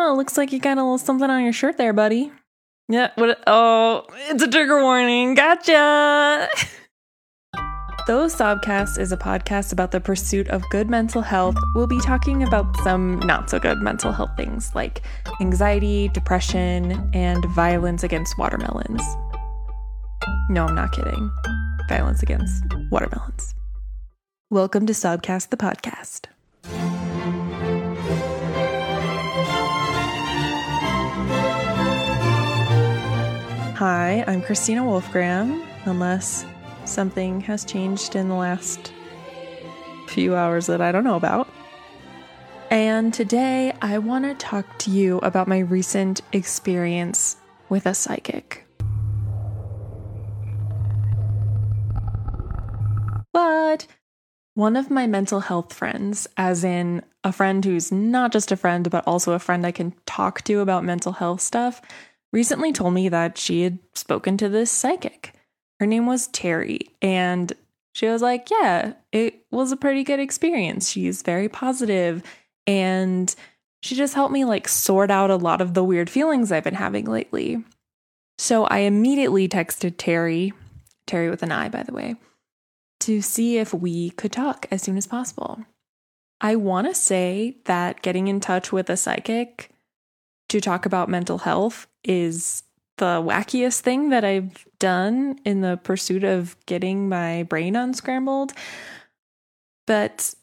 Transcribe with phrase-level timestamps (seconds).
[0.00, 2.30] Oh, looks like you got a little something on your shirt there, buddy.
[2.88, 3.42] Yeah, what?
[3.48, 5.34] Oh, it's a trigger warning.
[5.34, 6.48] Gotcha.
[8.06, 12.44] Though Sobcast is a podcast about the pursuit of good mental health, we'll be talking
[12.44, 15.02] about some not so good mental health things like
[15.40, 19.02] anxiety, depression, and violence against watermelons.
[20.48, 21.28] No, I'm not kidding.
[21.88, 22.62] Violence against
[22.92, 23.52] watermelons.
[24.48, 26.26] Welcome to Sobcast, the podcast.
[33.78, 36.44] Hi, I'm Christina Wolfgram, unless
[36.84, 38.92] something has changed in the last
[40.08, 41.48] few hours that I don't know about.
[42.72, 47.36] And today I want to talk to you about my recent experience
[47.68, 48.66] with a psychic.
[53.32, 53.86] But
[54.54, 58.90] one of my mental health friends, as in a friend who's not just a friend,
[58.90, 61.80] but also a friend I can talk to about mental health stuff,
[62.32, 65.34] recently told me that she had spoken to this psychic.
[65.80, 67.52] Her name was Terry, and
[67.92, 70.90] she was like, Yeah, it was a pretty good experience.
[70.90, 72.22] She's very positive,
[72.66, 73.34] and
[73.82, 76.74] she just helped me like sort out a lot of the weird feelings I've been
[76.74, 77.64] having lately.
[78.38, 80.52] So I immediately texted Terry,
[81.06, 82.16] Terry with an I, by the way,
[83.00, 85.64] to see if we could talk as soon as possible.
[86.40, 89.70] I want to say that getting in touch with a psychic
[90.48, 92.62] to talk about mental health is
[92.96, 98.52] the wackiest thing that I've done in the pursuit of getting my brain unscrambled.
[99.86, 100.34] But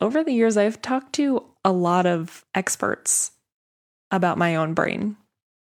[0.00, 3.32] over the years, I've talked to a lot of experts
[4.10, 5.16] about my own brain.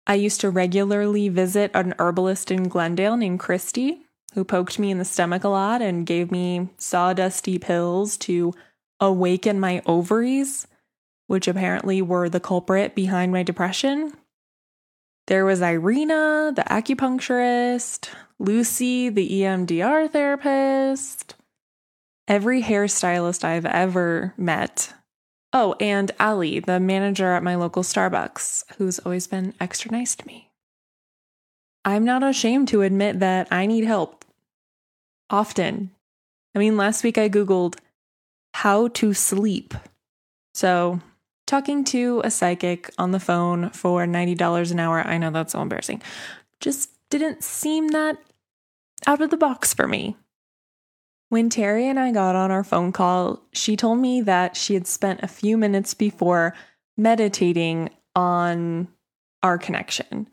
[0.07, 4.01] I used to regularly visit an herbalist in Glendale named Christy,
[4.35, 8.53] who poked me in the stomach a lot and gave me sawdusty pills to
[8.99, 10.67] awaken my ovaries,
[11.31, 14.13] which apparently were the culprit behind my depression.
[15.29, 18.09] There was Irina, the acupuncturist,
[18.41, 21.37] Lucy, the EMDR therapist,
[22.27, 24.93] every hairstylist I've ever met.
[25.53, 30.27] Oh, and Ali, the manager at my local Starbucks, who's always been extra nice to
[30.27, 30.51] me.
[31.85, 34.25] I'm not ashamed to admit that I need help.
[35.31, 35.93] Often.
[36.57, 37.77] I mean, last week I Googled
[38.53, 39.75] how to sleep.
[40.55, 41.01] So
[41.51, 45.61] talking to a psychic on the phone for $90 an hour, I know that's so
[45.61, 46.01] embarrassing,
[46.61, 48.19] just didn't seem that
[49.09, 50.17] out of the box for me.
[51.29, 54.87] When Terry and I got on our phone call, she told me that she had
[54.87, 56.55] spent a few minutes before
[56.97, 58.87] meditating on
[59.43, 60.29] our connection.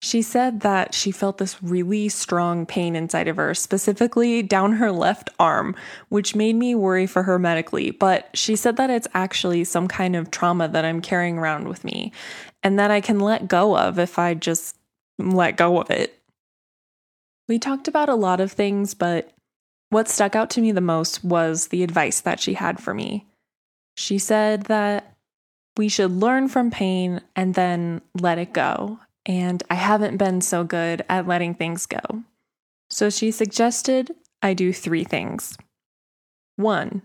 [0.00, 4.92] She said that she felt this really strong pain inside of her, specifically down her
[4.92, 5.74] left arm,
[6.08, 7.90] which made me worry for her medically.
[7.90, 11.82] But she said that it's actually some kind of trauma that I'm carrying around with
[11.82, 12.12] me
[12.62, 14.76] and that I can let go of if I just
[15.18, 16.16] let go of it.
[17.48, 19.32] We talked about a lot of things, but
[19.90, 23.26] what stuck out to me the most was the advice that she had for me.
[23.96, 25.16] She said that
[25.76, 30.64] we should learn from pain and then let it go and I haven't been so
[30.64, 32.00] good at letting things go.
[32.88, 34.10] So she suggested
[34.42, 35.56] I do three things.
[36.56, 37.02] One,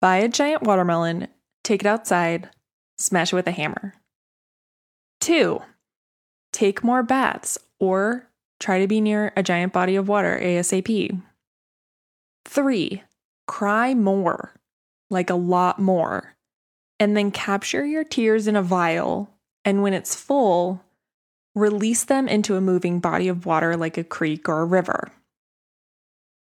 [0.00, 1.28] buy a giant watermelon,
[1.62, 2.48] take it outside,
[2.96, 3.92] smash it with a hammer.
[5.20, 5.60] Two,
[6.52, 8.26] take more baths or
[8.58, 11.20] try to be near a giant body of water ASAP.
[12.46, 13.02] Three,
[13.46, 14.54] cry more,
[15.10, 16.34] like a lot more,
[16.98, 19.30] and then capture your tears in a vial.
[19.62, 20.82] And when it's full,
[21.60, 25.10] release them into a moving body of water like a creek or a river.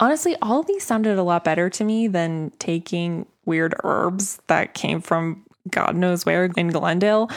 [0.01, 4.75] Honestly, all of these sounded a lot better to me than taking weird herbs that
[4.75, 7.29] came from God knows where in Glendale.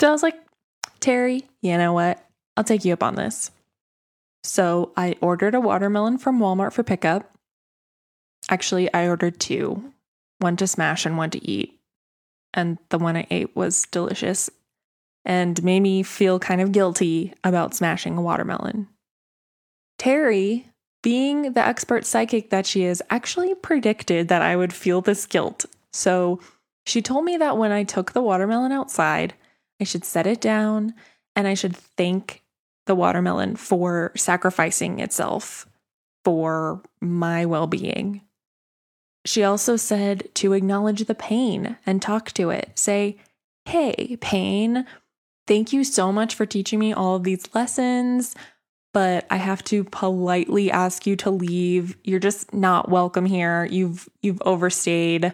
[0.00, 0.36] So I was like,
[1.00, 2.24] Terry, you know what?
[2.56, 3.50] I'll take you up on this.
[4.44, 7.30] So I ordered a watermelon from Walmart for pickup.
[8.48, 9.92] Actually, I ordered two
[10.38, 11.78] one to smash and one to eat.
[12.54, 14.50] And the one I ate was delicious
[15.24, 18.88] and made me feel kind of guilty about smashing a watermelon.
[19.98, 20.66] Terry,
[21.02, 25.66] being the expert psychic that she is, actually predicted that I would feel this guilt.
[25.92, 26.40] So
[26.86, 29.34] she told me that when I took the watermelon outside,
[29.80, 30.94] I should set it down
[31.36, 32.42] and I should thank
[32.86, 35.66] the watermelon for sacrificing itself
[36.24, 38.22] for my well being.
[39.24, 42.70] She also said to acknowledge the pain and talk to it.
[42.74, 43.18] Say,
[43.66, 44.86] hey, pain,
[45.50, 48.36] Thank you so much for teaching me all of these lessons,
[48.94, 51.96] but I have to politely ask you to leave.
[52.04, 53.64] You're just not welcome here.
[53.64, 55.24] You've you've overstayed.
[55.24, 55.32] yeah,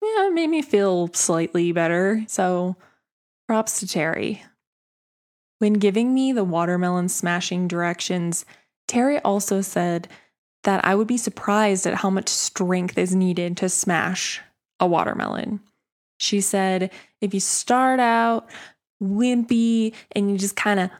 [0.00, 2.24] it made me feel slightly better.
[2.28, 2.76] So
[3.48, 4.44] props to Terry.
[5.58, 8.44] When giving me the watermelon smashing directions,
[8.86, 10.06] Terry also said
[10.62, 14.40] that I would be surprised at how much strength is needed to smash
[14.78, 15.58] a watermelon.
[16.20, 18.48] She said if you start out
[19.02, 20.90] wimpy and you just kind of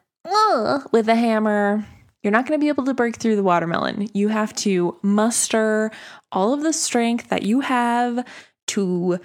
[0.92, 1.84] with a hammer,
[2.22, 4.08] you're not going to be able to break through the watermelon.
[4.12, 5.90] You have to muster
[6.32, 8.24] all of the strength that you have
[8.68, 9.18] to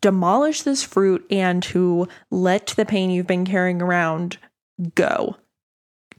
[0.00, 4.38] demolish this fruit and to let the pain you've been carrying around
[4.94, 5.36] go.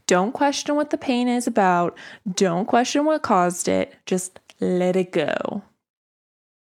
[0.06, 1.98] Don't question what the pain is about.
[2.32, 3.94] Don't question what caused it.
[4.06, 5.62] Just let it go.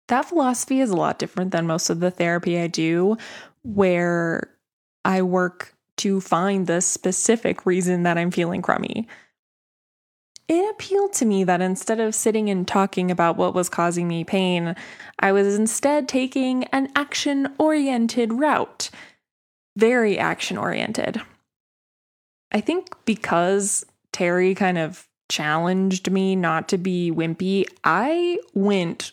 [0.09, 3.17] That philosophy is a lot different than most of the therapy I do,
[3.63, 4.51] where
[5.05, 9.07] I work to find the specific reason that I'm feeling crummy.
[10.49, 14.25] It appealed to me that instead of sitting and talking about what was causing me
[14.25, 14.75] pain,
[15.21, 18.91] I was instead taking an action oriented route.
[19.77, 21.21] Very action oriented.
[22.51, 29.13] I think because Terry kind of challenged me not to be wimpy, I went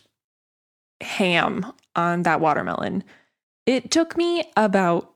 [1.00, 3.04] ham on that watermelon.
[3.64, 5.14] It took me about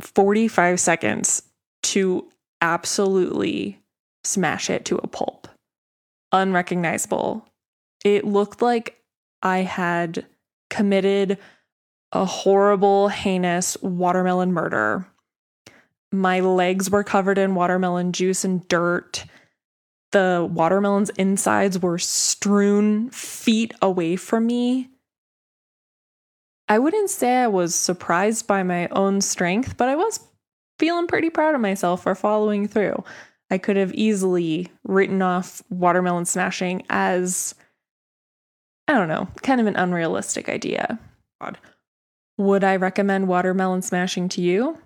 [0.00, 1.42] 45 seconds
[1.82, 2.28] to
[2.60, 3.80] absolutely
[4.24, 5.48] smash it to a pulp.
[6.32, 7.46] Unrecognizable.
[8.04, 9.00] It looked like
[9.42, 10.26] I had
[10.68, 11.38] committed
[12.12, 15.06] a horrible, heinous watermelon murder
[16.12, 19.24] my legs were covered in watermelon juice and dirt.
[20.12, 24.89] The watermelon's insides were strewn feet away from me.
[26.70, 30.20] I wouldn't say I was surprised by my own strength, but I was
[30.78, 33.02] feeling pretty proud of myself for following through.
[33.50, 37.56] I could have easily written off watermelon smashing as,
[38.86, 41.00] I don't know, kind of an unrealistic idea.
[42.38, 44.78] Would I recommend watermelon smashing to you?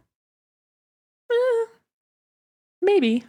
[1.31, 1.67] Eh,
[2.81, 3.25] maybe.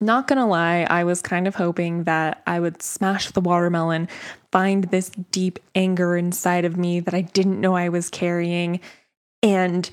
[0.00, 4.08] Not gonna lie, I was kind of hoping that I would smash the watermelon,
[4.52, 8.80] find this deep anger inside of me that I didn't know I was carrying,
[9.42, 9.90] and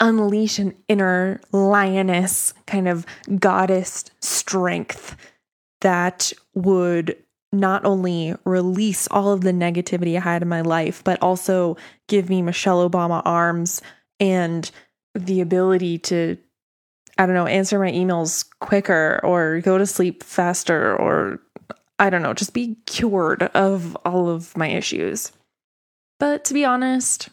[0.00, 3.06] unleash an inner lioness, kind of
[3.38, 5.16] goddess strength
[5.80, 7.16] that would
[7.52, 11.76] not only release all of the negativity I had in my life, but also
[12.08, 13.80] give me Michelle Obama arms
[14.18, 14.70] and
[15.14, 16.36] the ability to
[17.18, 21.40] I don't know, answer my emails quicker or go to sleep faster or
[21.98, 25.32] I don't know, just be cured of all of my issues.
[26.18, 27.30] But to be honest,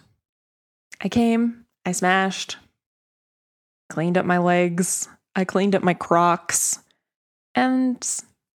[1.02, 2.58] I came, I smashed,
[3.90, 6.80] cleaned up my legs, I cleaned up my crocs,
[7.56, 8.06] and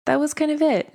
[0.07, 0.93] that was kind of it.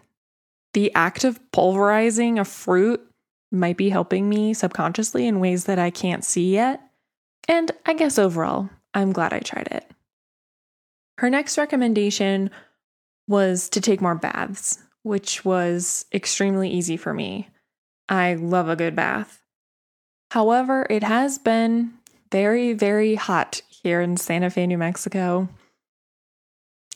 [0.74, 3.08] The act of pulverizing a fruit
[3.52, 6.82] might be helping me subconsciously in ways that I can't see yet.
[7.48, 9.93] And I guess overall, I'm glad I tried it.
[11.18, 12.50] Her next recommendation
[13.28, 17.50] was to take more baths, which was extremely easy for me.
[18.10, 19.42] I love a good bath.
[20.32, 21.94] However, it has been
[22.32, 25.48] very, very hot here in Santa Fe, New Mexico.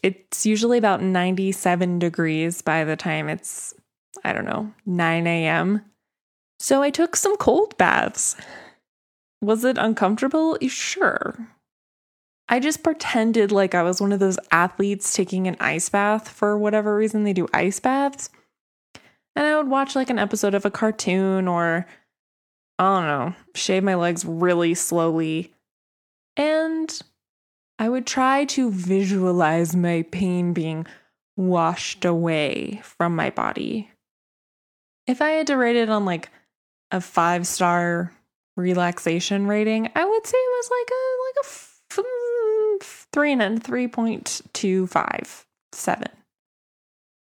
[0.02, 3.74] It's usually about 97 degrees by the time it's,
[4.24, 5.86] I don't know, 9 a.m.
[6.60, 8.36] So I took some cold baths.
[9.42, 10.58] Was it uncomfortable?
[10.68, 11.36] Sure.
[12.50, 16.58] I just pretended like I was one of those athletes taking an ice bath for
[16.58, 18.30] whatever reason they do ice baths.
[19.36, 21.86] And I would watch like an episode of a cartoon or,
[22.80, 25.54] I don't know, shave my legs really slowly.
[26.38, 27.02] And
[27.80, 30.88] I would try to visualize my pain being
[31.36, 33.92] washed away from my body.
[35.06, 36.30] If I had to rate it on like
[36.92, 38.14] a five star
[38.56, 41.50] relaxation rating, I would say it was like a like a
[43.14, 46.10] three and then three point two five seven.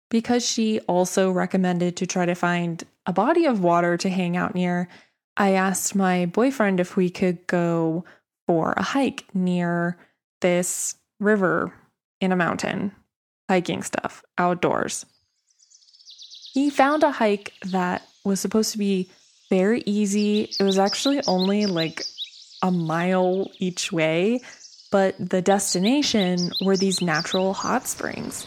[0.09, 4.55] Because she also recommended to try to find a body of water to hang out
[4.55, 4.89] near,
[5.37, 8.05] I asked my boyfriend if we could go
[8.47, 9.99] for a hike near
[10.41, 11.73] this river
[12.21, 12.93] in a mountain,
[13.49, 15.05] hiking stuff outdoors.
[16.53, 19.11] He found a hike that was supposed to be
[19.51, 20.51] very easy.
[20.59, 22.03] It was actually only like
[22.63, 24.41] a mile each way,
[24.91, 28.45] but the destination were these natural hot springs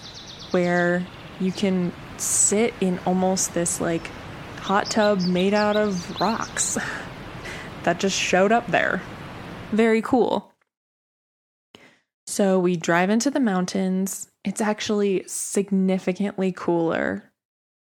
[0.52, 1.06] where
[1.40, 4.08] you can sit in almost this like
[4.60, 6.78] hot tub made out of rocks
[7.84, 9.02] that just showed up there.
[9.72, 10.52] Very cool.
[12.28, 14.30] So we drive into the mountains.
[14.44, 17.24] It's actually significantly cooler.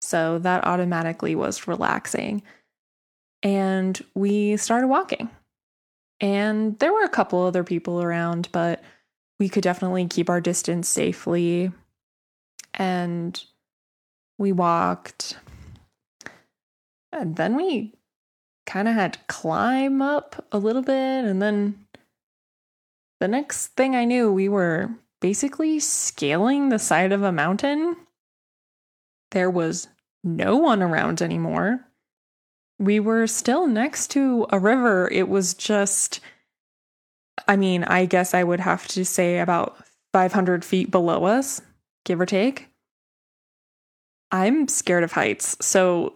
[0.01, 2.43] So that automatically was relaxing.
[3.43, 5.29] and we started walking.
[6.21, 8.81] And there were a couple other people around, but
[9.39, 11.71] we could definitely keep our distance safely.
[12.75, 13.43] And
[14.37, 15.37] we walked.
[17.11, 17.95] And then we
[18.67, 21.25] kind of had to climb up a little bit.
[21.25, 21.87] And then
[23.19, 27.95] the next thing I knew, we were basically scaling the side of a mountain.
[29.31, 29.87] There was
[30.23, 31.85] no one around anymore.
[32.81, 35.07] We were still next to a river.
[35.11, 36.19] It was just,
[37.47, 39.77] I mean, I guess I would have to say about
[40.13, 41.61] 500 feet below us,
[42.05, 42.69] give or take.
[44.31, 45.57] I'm scared of heights.
[45.61, 46.15] So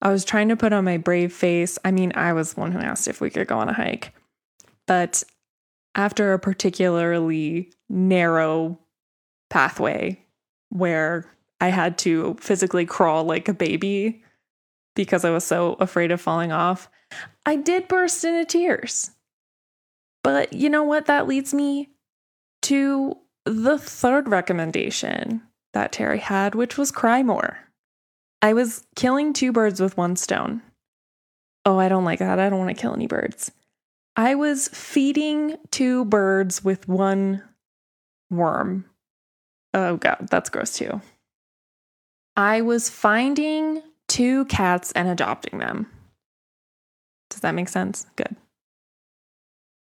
[0.00, 1.80] I was trying to put on my brave face.
[1.84, 4.14] I mean, I was the one who asked if we could go on a hike.
[4.86, 5.24] But
[5.96, 8.78] after a particularly narrow
[9.50, 10.24] pathway
[10.68, 11.24] where
[11.60, 14.22] I had to physically crawl like a baby
[14.98, 16.90] because I was so afraid of falling off,
[17.46, 19.12] I did burst into tears.
[20.24, 21.06] But you know what?
[21.06, 21.90] That leads me
[22.62, 25.40] to the third recommendation
[25.72, 27.58] that Terry had, which was cry more.
[28.42, 30.62] I was killing two birds with one stone.
[31.64, 32.40] Oh, I don't like that.
[32.40, 33.52] I don't want to kill any birds.
[34.16, 37.44] I was feeding two birds with one
[38.32, 38.84] worm.
[39.74, 41.00] Oh, God, that's gross too.
[42.36, 45.86] I was finding two cats and adopting them.
[47.30, 48.06] Does that make sense?
[48.16, 48.36] Good.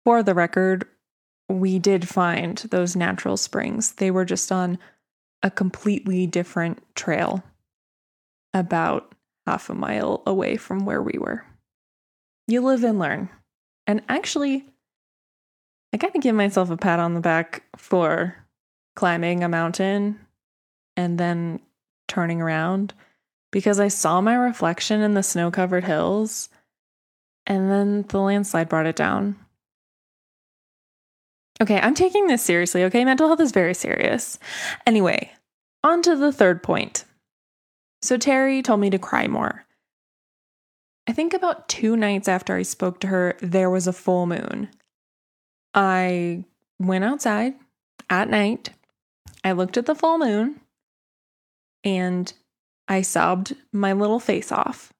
[0.05, 0.85] For the record,
[1.49, 3.93] we did find those natural springs.
[3.93, 4.79] They were just on
[5.43, 7.43] a completely different trail,
[8.53, 9.13] about
[9.45, 11.45] half a mile away from where we were.
[12.47, 13.29] You live and learn.
[13.85, 14.65] And actually,
[15.93, 18.35] I kind of give myself a pat on the back for
[18.95, 20.19] climbing a mountain
[20.97, 21.59] and then
[22.07, 22.93] turning around
[23.51, 26.49] because I saw my reflection in the snow covered hills
[27.45, 29.35] and then the landslide brought it down.
[31.61, 33.03] Okay, I'm taking this seriously, okay?
[33.03, 34.37] Mental health is very serious.
[34.85, 35.31] Anyway,
[35.83, 37.05] on to the third point.
[38.01, 39.65] So Terry told me to cry more.
[41.07, 44.69] I think about two nights after I spoke to her, there was a full moon.
[45.73, 46.43] I
[46.79, 47.55] went outside
[48.09, 48.69] at night.
[49.43, 50.59] I looked at the full moon
[51.83, 52.31] and
[52.87, 54.93] I sobbed my little face off.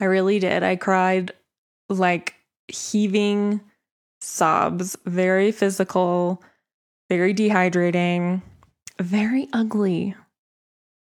[0.00, 0.62] I really did.
[0.62, 1.32] I cried
[1.88, 2.34] like
[2.68, 3.60] heaving
[4.20, 6.42] sobs, very physical,
[7.08, 8.42] very dehydrating,
[9.00, 10.14] very ugly.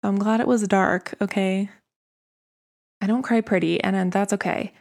[0.03, 1.69] I'm glad it was dark, okay?
[3.01, 4.73] I don't cry pretty, and that's okay.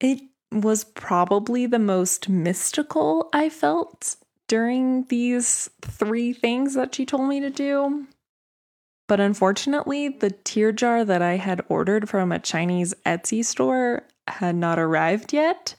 [0.00, 0.20] It
[0.52, 4.16] was probably the most mystical I felt
[4.48, 8.06] during these three things that she told me to do.
[9.08, 14.56] But unfortunately, the tear jar that I had ordered from a Chinese Etsy store had
[14.56, 15.76] not arrived yet.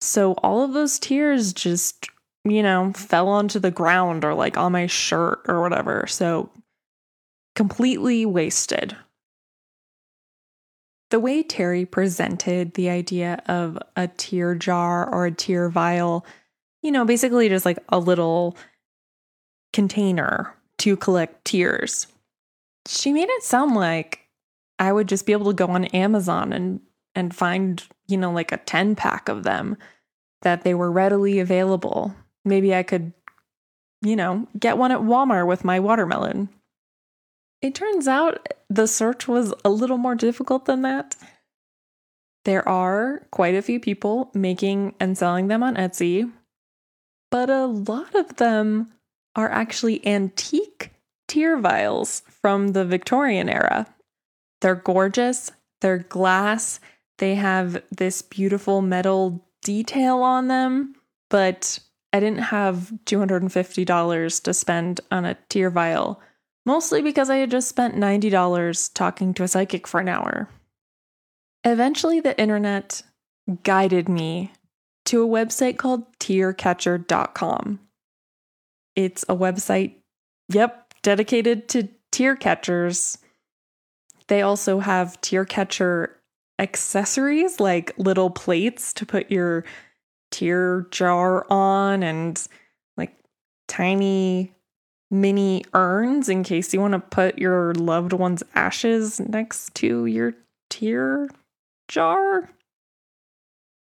[0.00, 2.08] So all of those tears just,
[2.44, 6.06] you know, fell onto the ground or like on my shirt or whatever.
[6.08, 6.50] So
[7.54, 8.96] completely wasted.
[11.10, 16.26] The way Terry presented the idea of a tear jar or a tear vial,
[16.82, 18.56] you know, basically just like a little
[19.72, 22.08] container to collect tears.
[22.86, 24.20] She made it sound like
[24.78, 26.80] I would just be able to go on Amazon and
[27.14, 29.76] and find, you know, like a 10 pack of them
[30.42, 32.14] that they were readily available.
[32.44, 33.12] Maybe I could,
[34.02, 36.48] you know, get one at Walmart with my watermelon.
[37.62, 41.16] It turns out the search was a little more difficult than that.
[42.44, 46.30] There are quite a few people making and selling them on Etsy,
[47.30, 48.92] but a lot of them
[49.34, 50.90] are actually antique
[51.28, 53.86] tear vials from the Victorian era.
[54.60, 55.50] They're gorgeous,
[55.80, 56.80] they're glass,
[57.18, 60.94] they have this beautiful metal detail on them,
[61.30, 61.78] but
[62.12, 66.20] I didn't have $250 to spend on a tear vial
[66.66, 70.48] mostly because I had just spent $90 talking to a psychic for an hour.
[71.64, 73.02] Eventually, the internet
[73.62, 74.52] guided me
[75.06, 77.80] to a website called tearcatcher.com.
[78.96, 79.96] It's a website,
[80.48, 83.18] yep, dedicated to tear catchers.
[84.26, 86.18] They also have tear catcher
[86.58, 89.64] accessories like little plates to put your
[90.32, 92.44] tear jar on and
[92.96, 93.14] like
[93.68, 94.52] tiny
[95.10, 100.34] mini urns in case you want to put your loved one's ashes next to your
[100.70, 101.28] tear
[101.86, 102.50] jar.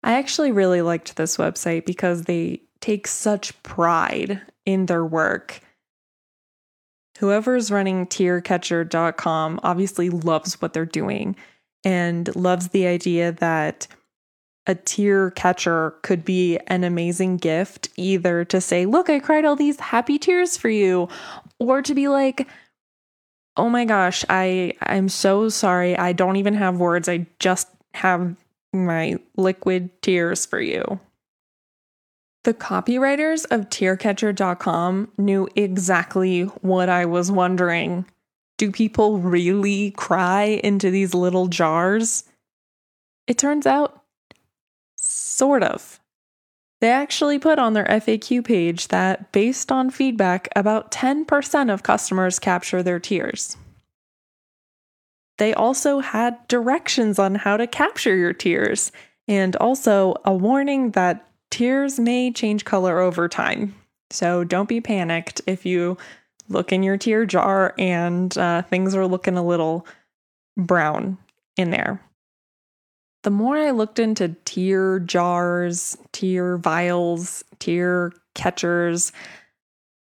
[0.02, 5.60] I actually really liked this website because they take such pride in their work.
[7.18, 11.36] Whoever's running tearcatcher.com obviously loves what they're doing.
[11.84, 13.86] and loves the idea that
[14.66, 19.56] a tear catcher could be an amazing gift, either to say, Look, I cried all
[19.56, 21.08] these happy tears for you,
[21.58, 22.48] or to be like,
[23.56, 25.96] Oh my gosh, I I'm so sorry.
[25.96, 27.08] I don't even have words.
[27.08, 28.36] I just have
[28.72, 31.00] my liquid tears for you.
[32.48, 38.06] The copywriters of tearcatcher.com knew exactly what I was wondering.
[38.56, 42.24] Do people really cry into these little jars?
[43.26, 44.02] It turns out,
[44.96, 46.00] sort of.
[46.80, 52.38] They actually put on their FAQ page that, based on feedback, about 10% of customers
[52.38, 53.58] capture their tears.
[55.36, 58.90] They also had directions on how to capture your tears,
[59.28, 63.74] and also a warning that tears may change color over time.
[64.10, 65.96] So don't be panicked if you
[66.48, 69.86] look in your tear jar and uh, things are looking a little
[70.56, 71.18] brown
[71.56, 72.02] in there.
[73.24, 79.12] The more I looked into tear jars, tear vials, tear catchers,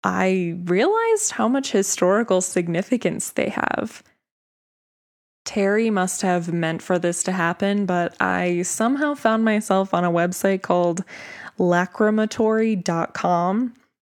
[0.03, 4.03] I realized how much historical significance they have.
[5.49, 10.11] Terry must have meant for this to happen, but I somehow found myself on a
[10.11, 11.03] website called
[11.57, 13.73] lacrimatory.com.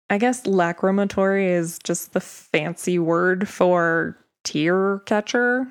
[0.10, 5.68] I guess lacrimatory is just the fancy word for tear catcher.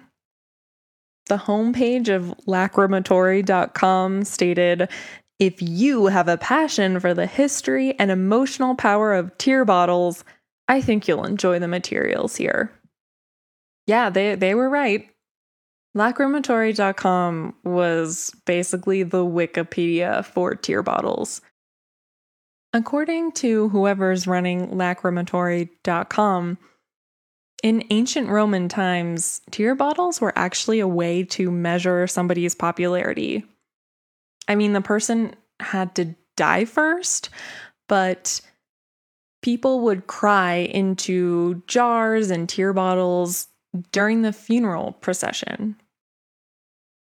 [1.28, 4.90] The homepage of lacrimatory.com stated
[5.38, 10.24] if you have a passion for the history and emotional power of tear bottles,
[10.68, 12.70] I think you'll enjoy the materials here.
[13.86, 15.08] Yeah, they, they were right.
[15.96, 21.40] Lacrimatory.com was basically the Wikipedia for tear bottles.
[22.72, 26.58] According to whoever's running lacrimatory.com,
[27.62, 33.44] in ancient Roman times, tear bottles were actually a way to measure somebody's popularity.
[34.48, 37.30] I mean, the person had to die first,
[37.88, 38.40] but
[39.42, 43.46] people would cry into jars and tear bottles
[43.92, 45.76] during the funeral procession.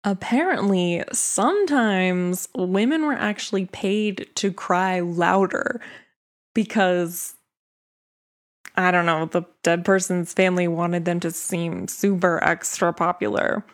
[0.03, 5.81] Apparently, sometimes women were actually paid to cry louder
[6.55, 7.35] because
[8.77, 13.65] I don't know, the dead person's family wanted them to seem super extra popular.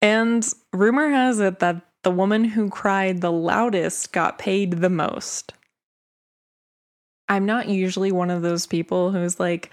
[0.00, 5.52] And rumor has it that the woman who cried the loudest got paid the most.
[7.28, 9.70] I'm not usually one of those people who's like,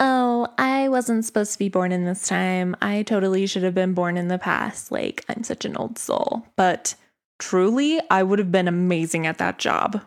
[0.00, 2.76] oh, I wasn't supposed to be born in this time.
[2.80, 4.92] I totally should have been born in the past.
[4.92, 6.46] Like, I'm such an old soul.
[6.56, 6.94] But
[7.38, 10.02] truly, I would have been amazing at that job.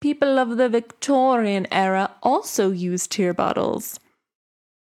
[0.00, 3.98] People of the Victorian era also used tear bottles.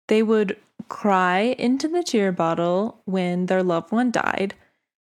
[0.07, 0.57] They would
[0.89, 4.53] cry into the tear bottle when their loved one died.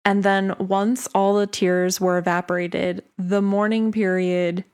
[0.04, 4.64] And then, once all the tears were evaporated, the mourning period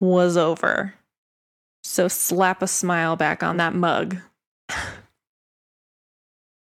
[0.00, 0.94] was over.
[1.88, 4.18] So slap a smile back on that mug.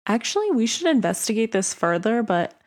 [0.06, 2.58] Actually, we should investigate this further, but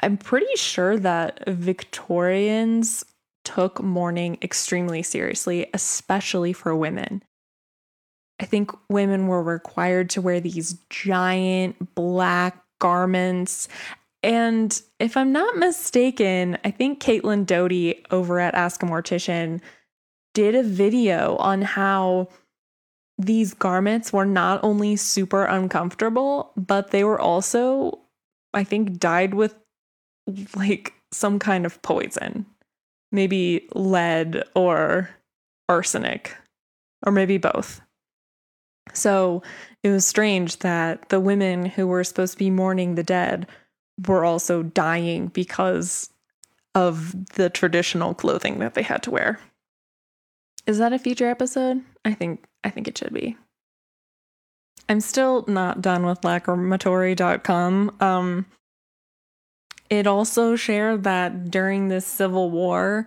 [0.00, 3.04] I'm pretty sure that Victorians
[3.44, 7.22] took mourning extremely seriously, especially for women.
[8.40, 13.68] I think women were required to wear these giant black garments.
[14.22, 19.60] And if I'm not mistaken, I think Caitlin Doughty over at Ask a Mortician
[20.34, 22.28] did a video on how
[23.16, 28.00] these garments were not only super uncomfortable, but they were also,
[28.52, 29.54] I think, dyed with
[30.56, 32.46] like some kind of poison.
[33.12, 35.08] Maybe lead or
[35.68, 36.36] arsenic,
[37.06, 37.80] or maybe both.
[38.92, 39.42] So
[39.82, 43.46] it was strange that the women who were supposed to be mourning the dead
[44.08, 46.10] were also dying because
[46.74, 49.38] of the traditional clothing that they had to wear.
[50.66, 51.82] Is that a future episode?
[52.04, 53.36] I think I think it should be.
[54.88, 57.96] I'm still not done with lacrimatory.com.
[58.00, 58.46] Um
[59.90, 63.06] it also shared that during the Civil War,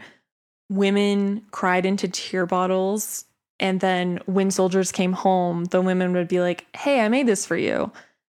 [0.70, 3.26] women cried into tear bottles
[3.60, 7.46] and then when soldiers came home, the women would be like, "Hey, I made this
[7.46, 7.91] for you."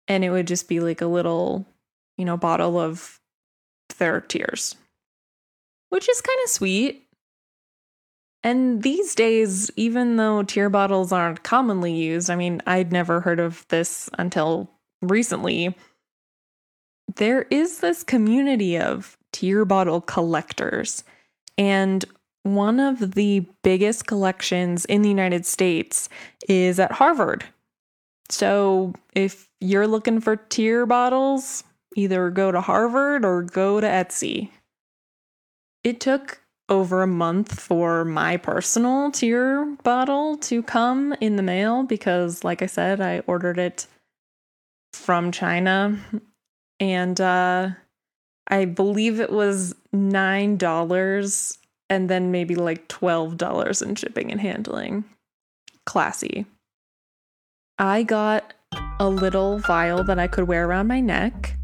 [0.07, 1.67] And it would just be like a little,
[2.17, 3.19] you know, bottle of
[3.99, 4.75] their tears.
[5.89, 7.07] Which is kind of sweet.
[8.43, 13.39] And these days, even though tear bottles aren't commonly used, I mean, I'd never heard
[13.39, 14.69] of this until
[15.01, 15.75] recently.
[17.15, 21.03] There is this community of tear bottle collectors.
[21.57, 22.03] And
[22.43, 26.09] one of the biggest collections in the United States
[26.49, 27.45] is at Harvard.
[28.29, 31.63] So if you're looking for tear bottles,
[31.95, 34.49] either go to Harvard or go to Etsy.
[35.83, 36.40] It took
[36.71, 42.61] over a month for my personal tear bottle to come in the mail because, like
[42.61, 43.87] I said, I ordered it
[44.93, 45.99] from China.
[46.79, 47.71] And uh,
[48.47, 51.57] I believe it was $9
[51.89, 55.03] and then maybe like $12 in shipping and handling.
[55.85, 56.45] Classy.
[57.77, 58.53] I got
[58.97, 61.57] a little vial that I could wear around my neck.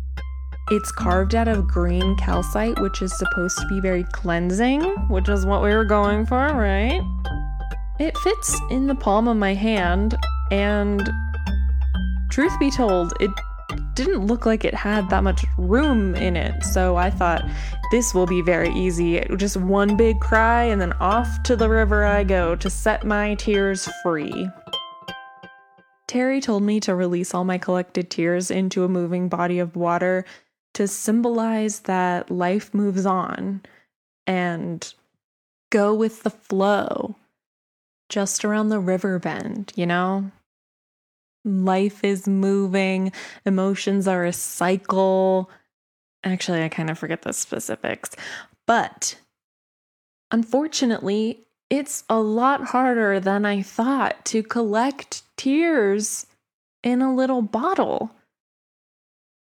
[0.70, 5.46] It's carved out of green calcite, which is supposed to be very cleansing, which is
[5.46, 7.02] what we were going for, right?
[8.00, 10.18] It fits in the palm of my hand,
[10.52, 11.10] and
[12.30, 13.32] truth be told, it
[13.94, 16.62] didn't look like it had that much room in it.
[16.66, 17.46] So I thought
[17.92, 19.26] this will be very easy.
[19.38, 23.36] Just one big cry, and then off to the river I go to set my
[23.36, 24.50] tears free.
[26.08, 30.26] Terry told me to release all my collected tears into a moving body of water
[30.78, 33.60] to symbolize that life moves on
[34.28, 34.94] and
[35.72, 37.16] go with the flow
[38.10, 40.30] just around the river bend, you know?
[41.44, 43.12] Life is moving,
[43.44, 45.50] emotions are a cycle.
[46.24, 48.12] Actually, I kind of forget the specifics,
[48.68, 49.20] but
[50.30, 51.40] unfortunately,
[51.72, 56.28] it's a lot harder than I thought to collect tears
[56.84, 58.12] in a little bottle.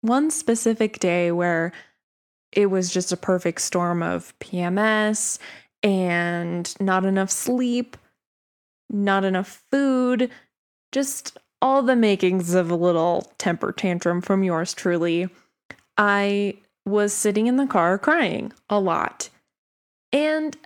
[0.02, 1.72] One specific day where
[2.52, 5.38] it was just a perfect storm of PMS
[5.84, 7.98] and not enough sleep,
[8.90, 10.32] not enough food,
[10.92, 15.30] just all the makings of a little temper tantrum from yours truly.
[15.98, 19.30] I was sitting in the car crying a lot.
[20.12, 20.58] And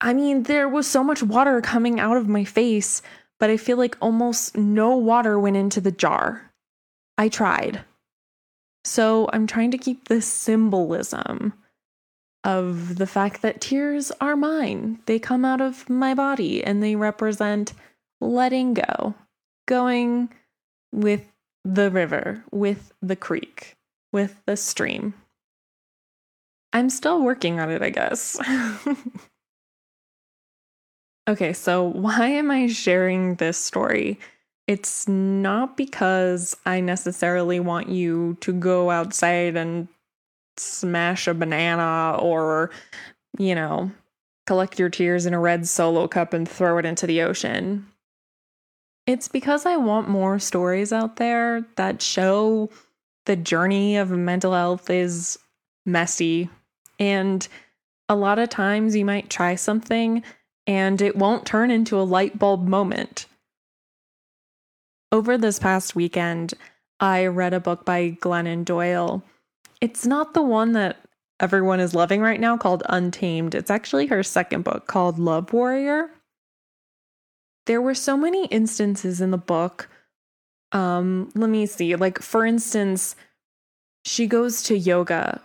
[0.00, 3.02] I mean, there was so much water coming out of my face,
[3.40, 6.52] but I feel like almost no water went into the jar.
[7.16, 7.82] I tried.
[8.88, 11.52] So I'm trying to keep this symbolism
[12.42, 15.00] of the fact that tears are mine.
[15.04, 17.74] They come out of my body and they represent
[18.22, 19.14] letting go,
[19.66, 20.30] going
[20.90, 21.30] with
[21.66, 23.76] the river, with the creek,
[24.10, 25.12] with the stream.
[26.72, 28.40] I'm still working on it, I guess.
[31.28, 34.18] Okay, so why am I sharing this story?
[34.68, 39.88] It's not because I necessarily want you to go outside and
[40.58, 42.70] smash a banana or,
[43.38, 43.90] you know,
[44.46, 47.86] collect your tears in a red solo cup and throw it into the ocean.
[49.06, 52.68] It's because I want more stories out there that show
[53.24, 55.38] the journey of mental health is
[55.86, 56.50] messy.
[56.98, 57.48] And
[58.10, 60.22] a lot of times you might try something
[60.66, 63.24] and it won't turn into a light bulb moment.
[65.10, 66.54] Over this past weekend,
[67.00, 69.22] I read a book by Glennon Doyle.
[69.80, 70.98] It's not the one that
[71.40, 73.54] everyone is loving right now called Untamed.
[73.54, 76.10] It's actually her second book called Love Warrior.
[77.66, 79.88] There were so many instances in the book.
[80.72, 81.96] Um, let me see.
[81.96, 83.16] Like, for instance,
[84.04, 85.40] she goes to yoga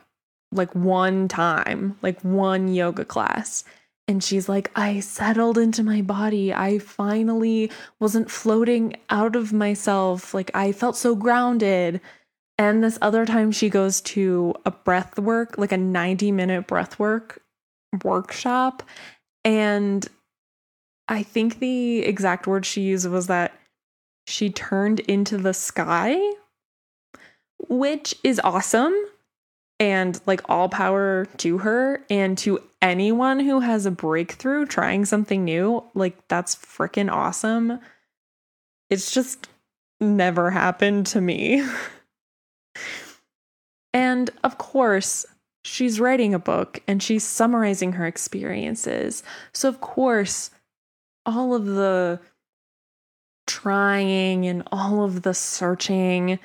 [0.52, 3.64] like one time, like one yoga class.
[4.08, 6.54] And she's like, I settled into my body.
[6.54, 10.34] I finally wasn't floating out of myself.
[10.34, 12.02] Like, I felt so grounded.
[12.58, 17.00] And this other time, she goes to a breath work, like a 90 minute breath
[17.00, 17.42] work
[18.04, 18.84] workshop.
[19.46, 20.06] And
[21.08, 23.58] I think the exact word she used was that
[24.28, 26.18] she turned into the sky,
[27.70, 28.94] which is awesome
[29.84, 35.44] and like all power to her and to anyone who has a breakthrough trying something
[35.44, 37.80] new like that's freaking awesome.
[38.90, 39.50] It's just
[40.00, 41.68] never happened to me.
[43.96, 45.24] And of course
[45.64, 49.22] she's writing a book and she's summarizing her experiences.
[49.54, 50.50] So of course
[51.28, 52.20] all of the
[53.46, 56.40] trying and all of the searching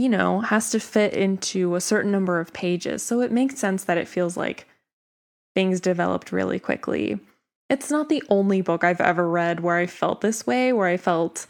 [0.00, 3.02] you know, has to fit into a certain number of pages.
[3.02, 4.66] So it makes sense that it feels like
[5.54, 7.20] things developed really quickly.
[7.68, 10.96] It's not the only book I've ever read where I felt this way, where I
[10.96, 11.46] felt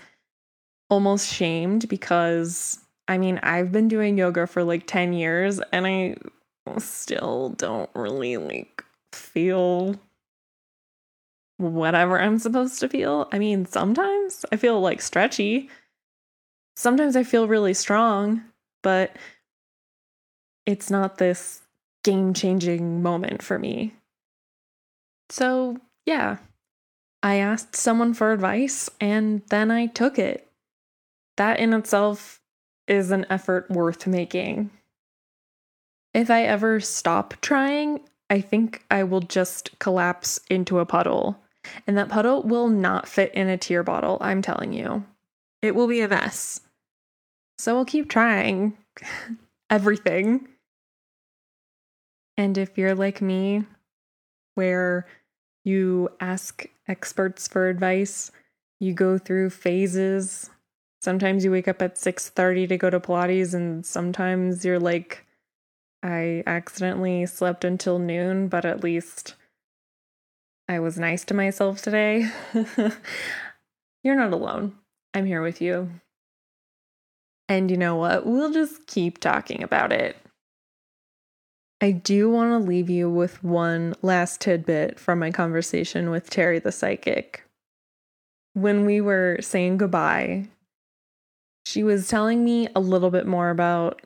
[0.88, 6.16] almost shamed because I mean, I've been doing yoga for like 10 years and I
[6.78, 9.94] still don't really like feel
[11.56, 13.28] whatever I'm supposed to feel.
[13.30, 15.70] I mean, sometimes I feel like stretchy,
[16.76, 18.42] sometimes I feel really strong,
[18.82, 19.16] but
[20.66, 21.62] it's not this
[22.04, 23.94] game changing moment for me.
[25.28, 26.38] So, yeah,
[27.22, 30.46] I asked someone for advice and then I took it.
[31.36, 32.40] that in itself
[32.86, 34.70] is an effort worth making.
[36.12, 41.38] If I ever stop trying, I think I will just collapse into a puddle.
[41.86, 45.04] And that puddle will not fit in a tear bottle, I'm telling you.
[45.62, 46.60] It will be a mess.
[47.58, 48.76] So we'll keep trying
[49.70, 50.48] everything.
[52.36, 53.64] And if you're like me,
[54.54, 55.06] where
[55.64, 58.32] you ask experts for advice,
[58.78, 60.50] you go through phases.
[61.02, 65.26] Sometimes you wake up at 6:30 to go to Pilates and sometimes you're like
[66.02, 69.34] I accidentally slept until noon, but at least
[70.68, 72.30] I was nice to myself today.
[74.02, 74.78] you're not alone.
[75.14, 75.90] I'm here with you.
[77.48, 78.26] And you know what?
[78.26, 80.16] We'll just keep talking about it.
[81.80, 86.58] I do want to leave you with one last tidbit from my conversation with Terry
[86.58, 87.42] the psychic.
[88.52, 90.48] When we were saying goodbye,
[91.64, 94.02] she was telling me a little bit more about,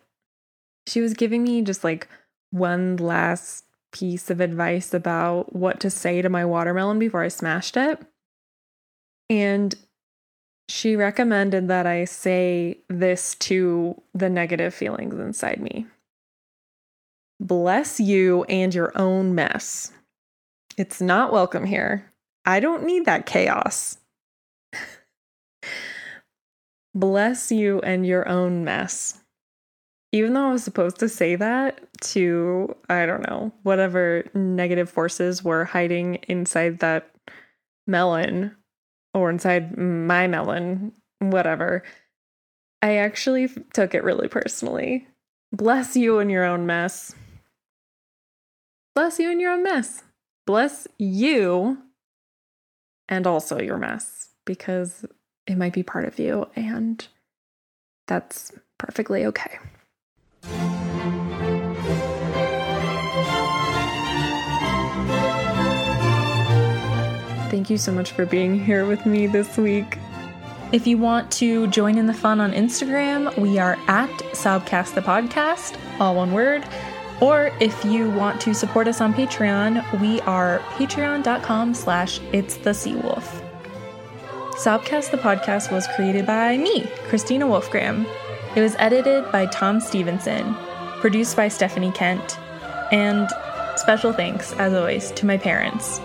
[0.86, 2.08] she was giving me just like
[2.50, 7.76] one last piece of advice about what to say to my watermelon before I smashed
[7.76, 8.00] it.
[9.28, 9.74] And
[10.68, 15.86] she recommended that I say this to the negative feelings inside me
[17.40, 19.92] Bless you and your own mess.
[20.78, 22.12] It's not welcome here.
[22.46, 23.98] I don't need that chaos.
[26.94, 29.20] Bless you and your own mess.
[30.12, 35.42] Even though I was supposed to say that to, I don't know, whatever negative forces
[35.42, 37.10] were hiding inside that
[37.86, 38.54] melon
[39.14, 41.82] or inside my melon, whatever,
[42.82, 45.06] I actually took it really personally.
[45.52, 47.14] Bless you in your own mess.
[48.94, 50.02] Bless you in your own mess.
[50.46, 51.78] Bless you
[53.08, 55.06] and also your mess because
[55.46, 57.06] it might be part of you and
[58.06, 59.58] that's perfectly okay.
[67.54, 69.98] Thank you so much for being here with me this week.
[70.72, 75.00] If you want to join in the fun on Instagram, we are at Sobcast the
[75.02, 76.64] Podcast, all one word.
[77.20, 82.70] Or if you want to support us on Patreon, we are patreon.com slash it's the
[82.70, 83.40] Seawolf.
[84.56, 88.04] Sobcast the podcast was created by me, Christina Wolfgram.
[88.56, 90.56] It was edited by Tom Stevenson,
[90.98, 92.36] produced by Stephanie Kent,
[92.90, 93.28] and
[93.76, 96.00] special thanks, as always, to my parents,